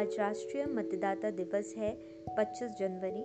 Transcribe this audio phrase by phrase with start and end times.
[0.00, 1.98] आज राष्ट्रीय मतदाता दिवस है
[2.38, 3.24] 25 जनवरी।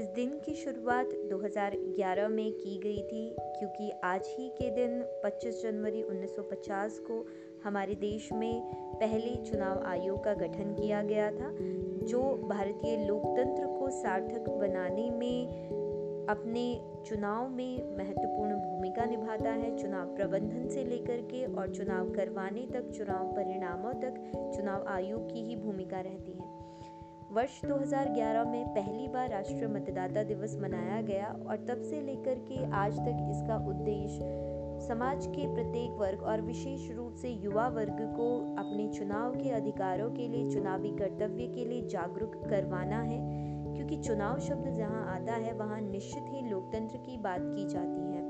[0.00, 5.62] इस दिन की शुरुआत 2011 में की गई थी, क्योंकि आज ही के दिन 25
[5.62, 7.26] जनवरी 1950 को
[7.64, 8.60] हमारे देश में
[9.00, 11.50] पहले चुनाव आयोग का गठन किया गया था,
[12.06, 15.66] जो भारतीय लोकतंत्र को सार्थक बनाने में
[16.28, 22.66] अपने चुनाव में महत्वपूर्ण भूमिका निभाता है। चुनाव प्रबंधन से लेकर के और चुनाव करवाने
[22.72, 26.66] तक, चुनाव परिणामों तक चुनाव आयोग की ही भूमिका रहती है।
[27.32, 32.70] वर्ष 2011 में पहली बार राष्ट्रीय मतदाता दिवस मनाया गया और तब से लेकर के
[32.70, 34.52] आज तक इसका उद्देश्य
[34.88, 40.10] समाज के प्रत्येक वर्ग और विशेष रूप से युवा वर्ग को अपने चुनाव के अधिकारों
[40.10, 43.46] के लिए, चुनावी कर्तव्य के लिए जागरूक करवाना है।
[43.86, 48.22] क्योंकि चुनाव शब्द जहाँ आता है, वहाँ निश्चित ही लोकतंत्र की बात की जाती है।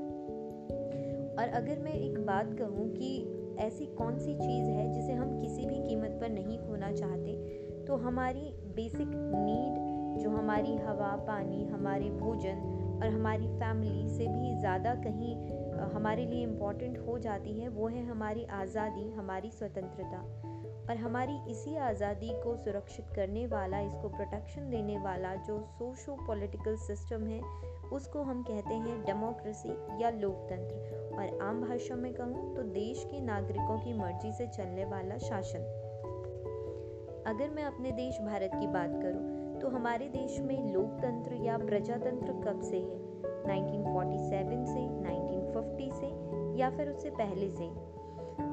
[1.33, 5.65] और अगर मैं एक बात कहूँ कि ऐसी कौन सी चीज़ है जिसे हम किसी
[5.65, 12.09] भी कीमत पर नहीं खोना चाहते तो हमारी बेसिक नीड जो हमारी हवा, पानी, हमारे
[12.09, 15.35] भोजन और हमारी फैमिली से भी ज़्यादा कहीं
[15.93, 20.21] हमारे लिए इंपॉर्टेंट हो जाती है, वो है हमारी आज़ादी, हमारी स्वतंत्रता।
[20.89, 26.75] और हमारी इसी आज़ादी को सुरक्षित करने वाला, इसको प्रोटेक्शन देने वाला जो सोशो पॉलिटिकल
[26.75, 27.41] सिस्टम है,
[27.93, 33.19] उसको हम कहते हैं डेमोक्रेसी या लोकतंत्र। और आम भाषा में कहूँ तो देश के
[33.19, 35.59] नागरिकों की मर्ज़ी से चलने वाला शासन।
[37.27, 42.33] अगर मैं अपने देश भारत की बात करूँ तो हमारे देश में लोकतंत्र या प्रजातंत्र
[42.33, 42.97] कब से है?
[43.47, 46.07] 1947 से 1950 से
[46.59, 47.96] या फिर उससे पहले से?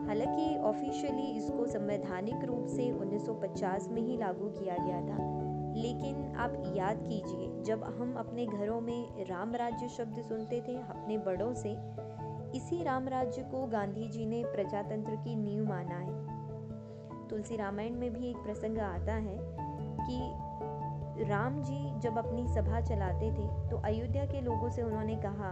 [0.06, 5.44] हालाँकि ऑफिशियली इसको संवैधानिक रूप से 1950 में ही लागू किया गया था।
[5.76, 11.18] लेकिन आप याद कीजिए, जब हम अपने घरों में राम राज्य शब्द सुनते थे अपने
[11.18, 11.76] बड़ों से,
[12.56, 16.34] इसी राम राज्य को गांधी जी ने प्रजातंत्र की नींव माना है।
[17.28, 19.38] तुलसी रामायण में भी एक प्रसंग आता है
[20.06, 20.32] कि
[21.24, 25.50] राम जी जब अपनी सभा चलाते थे तो अयोध्या के लोगों से उन्होंने कहा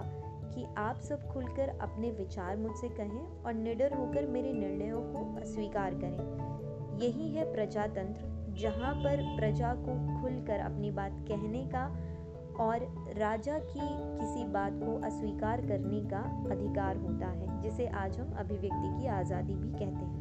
[0.55, 5.95] कि आप सब खुलकर अपने विचार मुझसे कहें और निडर होकर मेरे निर्णयों को स्वीकार
[5.95, 11.87] करें। यही है प्रजातंत्र, जहाँ पर प्रजा को खुलकर अपनी बात कहने का
[12.61, 12.87] और
[13.19, 13.81] राजा की
[14.19, 16.19] किसी बात को अस्वीकार करने का
[16.51, 20.21] अधिकार होता है, जिसे आज हम अभिव्यक्ति की आज़ादी भी कहते हैं।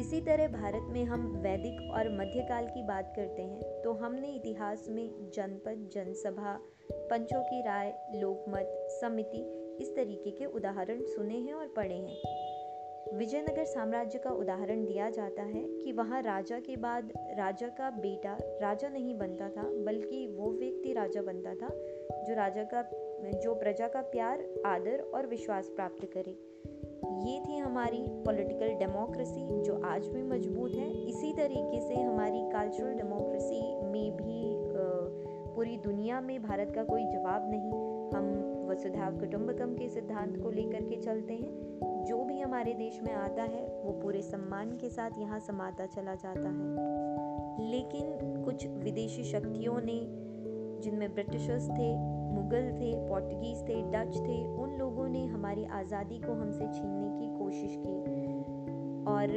[0.00, 4.86] इसी तरह भारत में हम वैदिक और मध्यकाल की बात करते हैं तो हमने इतिहास
[4.90, 6.58] में जनपद, जनसभा
[7.10, 12.18] पंचों की राय, लोकमत, समिति इस तरीके के उदाहरण सुने हैं और पढ़े हैं।
[13.14, 18.36] विजयनगर साम्राज्य का उदाहरण दिया जाता है कि वहाँ राजा के बाद राजा का बेटा
[18.42, 21.68] राजा नहीं बनता था, बल्कि वो व्यक्ति राजा बनता था,
[22.24, 22.82] जो राजा का,
[23.40, 26.38] जो प्रजा का प्यार, आदर और विश्वास प्राप्त करे।
[27.04, 32.94] ये थी हमारी पॉलिटिकल डेमोक्रेसी जो आज भी मज़बूत है। इसी तरीके से हमारी कल्चरल
[32.94, 34.63] डेमोक्रेसी में भी
[35.54, 37.70] पूरी दुनिया में भारत का कोई जवाब नहीं।
[38.14, 38.24] हम
[38.70, 43.42] वसुधा कुटुंबकम के सिद्धांत को लेकर के चलते हैं। जो भी हमारे देश में आता
[43.42, 49.80] है, वो पूरे सम्मान के साथ यहाँ समाता चला जाता है। लेकिन कुछ विदेशी शक्तियों
[49.80, 49.98] ने,
[50.82, 51.96] जिनमें ब्रिटिशर्स थे,
[52.32, 57.38] मुगल थे पोर्टुगीज थे, डच थे, उन लोगों ने हमारी आज़ादी को हमसे छीनने की
[57.38, 57.96] कोशिश की।
[59.04, 59.28] और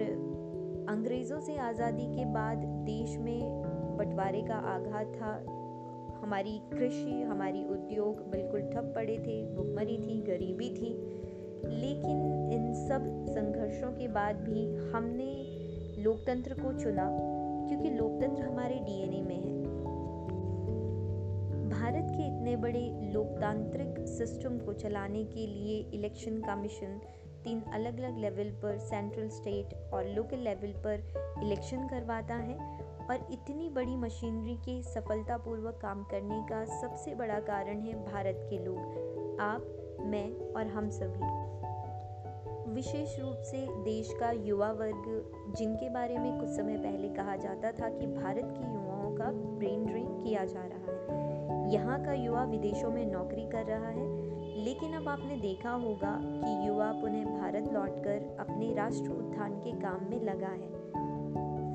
[0.89, 3.61] अंग्रेज़ों से आज़ादी के बाद देश में
[3.97, 5.56] बंटवारे का आघात था
[6.21, 11.17] हमारी कृषि, हमारी उद्योग बिल्कुल ठप पड़े थे, भुखमरी थी, गरीबी थी।
[11.67, 15.57] लेकिन इन सब संघर्षों के बाद भी हमने
[16.03, 17.09] लोकतंत्र को चुना,
[17.67, 19.57] क्योंकि लोकतंत्र हमारे डीएनए में है।
[21.69, 27.01] भारत के इतने बड़े लोकतांत्रिक सिस्टम को चलाने के लिए इलेक्शन कमीशन
[27.43, 31.13] तीन अलग अलग लेवल पर, सेंट्रल स्टेट और लोकल लेवल पर
[31.43, 37.79] इलेक्शन करवाता है और इतनी बड़ी मशीनरी के सफलतापूर्वक काम करने का सबसे बड़ा कारण
[37.79, 38.77] है भारत के लोग।
[39.39, 39.61] आप,
[40.01, 41.47] मैं और हम सभी।
[42.73, 47.71] विशेष रूप से देश का युवा वर्ग, जिनके बारे में कुछ समय पहले कहा जाता
[47.71, 52.43] था कि भारत के युवाओं का ब्रेन ड्रेन किया जा रहा है। यहाँ का युवा
[52.43, 54.27] विदेशों में नौकरी कर रहा है,
[54.63, 60.09] लेकिन अब आपने देखा होगा कि युवा पुनः भारत लौटकर अपने राष्ट्र उत्थान के काम
[60.09, 60.87] में लगा है।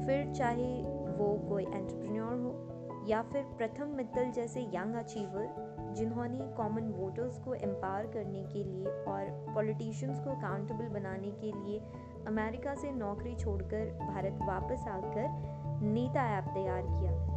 [0.07, 2.69] फिर चाहे वो कोई एंटरप्रेन्योर हो,
[3.09, 8.85] या फिर प्रथम मित्तल जैसे यंग अचीवर जिन्होंने कॉमन वोटर्स को एम्पावर करने के लिए
[8.85, 11.81] और पॉलिटिशियंस को अकाउंटेबल बनाने के लिए
[12.27, 17.33] अमेरिका से नौकरी छोड़कर भारत वापस आकर नेता ऐप तैयार किया।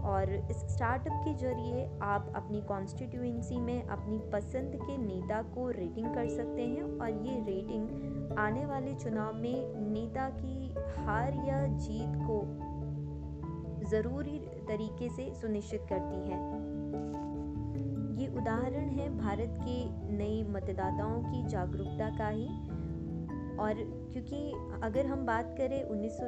[0.00, 6.14] और इस स्टार्टअप के ज़रिए आप अपनी कॉन्स्टिट्यूंसी में अपनी पसंद के नेता को रेटिंग
[6.14, 12.16] कर सकते हैं और ये रेटिंग आने वाले चुनाव में नेता की हार या जीत
[12.16, 12.69] को
[13.90, 14.38] ज़रूरी
[14.68, 16.70] तरीके से सुनिश्चित करती है।
[18.20, 19.84] ये उदाहरण है भारत के
[20.16, 22.48] नए मतदाताओं की जागरूकता का ही।
[23.56, 23.74] और
[24.12, 24.52] क्योंकि
[24.82, 26.24] अगर हम बात करें उन्नीस सौ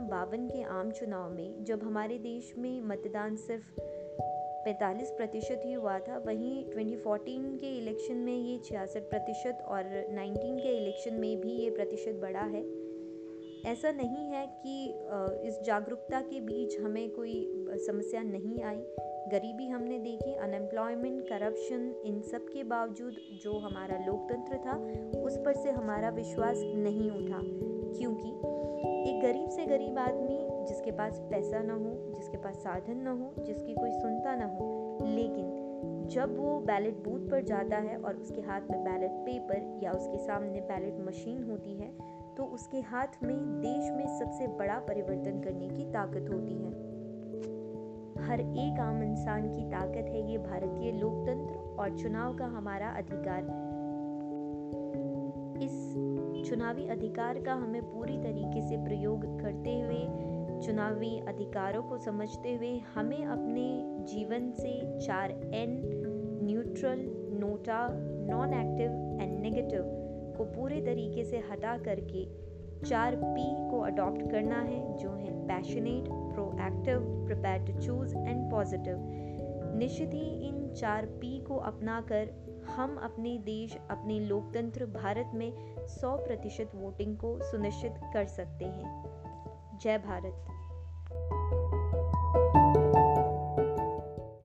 [0.00, 3.80] बावन के आम चुनाव में, जब हमारे देश में मतदान सिर्फ़
[4.64, 10.60] 45 प्रतिशत ही हुआ था, वहीं 2014 के इलेक्शन में ये छियासठ प्रतिशत और 19
[10.60, 12.87] के इलेक्शन में भी ये प्रतिशत बढ़ा है।
[13.66, 14.84] ऐसा नहीं है कि
[15.48, 18.76] इस जागरूकता के बीच हमें कोई समस्या नहीं आई।
[19.32, 24.76] गरीबी हमने देखी अनएम्प्लॉयमेंट करप्शन इन सब के बावजूद जो हमारा लोकतंत्र था,
[25.20, 27.40] उस पर से हमारा विश्वास नहीं उठा।
[27.98, 28.28] क्योंकि
[29.10, 30.38] एक गरीब से गरीब आदमी
[30.68, 34.98] जिसके पास पैसा ना हो, जिसके पास साधन ना हो, जिसकी कोई सुनता ना हो,
[35.04, 39.92] लेकिन जब वो बैलेट बूथ पर जाता है और उसके हाथ में बैलेट पेपर या
[39.92, 45.40] उसके सामने बैलेट मशीन होती है तो उसके हाथ में देश में सबसे बड़ा परिवर्तन
[45.40, 46.70] करने की ताकत होती है।
[48.28, 53.42] हर एक आम इंसान की ताकत है ये भारतीय लोकतंत्र और चुनाव का हमारा अधिकार।
[55.62, 55.94] इस
[56.50, 60.02] चुनावी अधिकार का हमें पूरी तरीके से प्रयोग करते हुए,
[60.66, 65.80] चुनावी अधिकारों को समझते हुए हमें अपने जीवन से चार N
[66.42, 66.98] neutral
[67.40, 67.88] NOTA
[68.30, 70.07] non active and negative
[70.38, 72.26] को पूरे तरीके से हटा करके
[72.86, 78.96] चार पी को अडॉप्ट करना है, जो है passionate proactive prepare to choose and positive
[79.78, 82.30] निश्चित ही इन चार पी को अपना कर
[82.68, 85.52] हम अपने देश, अपने लोकतंत्र, भारत में
[85.86, 90.57] 100 प्रतिशत वोटिंग को सुनिश्चित कर सकते हैं। जय भारत।